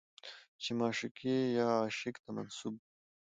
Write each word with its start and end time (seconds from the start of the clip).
چې 0.61 0.71
معشوقې 0.79 1.35
يا 1.57 1.67
عاشق 1.79 2.15
ته 2.23 2.29
منسوب 2.35 2.75